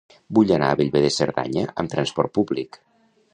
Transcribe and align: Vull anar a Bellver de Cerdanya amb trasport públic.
Vull 0.37 0.53
anar 0.55 0.69
a 0.69 0.77
Bellver 0.79 1.03
de 1.03 1.11
Cerdanya 1.17 1.67
amb 1.85 1.93
trasport 1.93 2.35
públic. 2.39 2.81